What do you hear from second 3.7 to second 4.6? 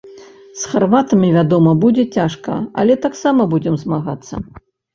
змагацца.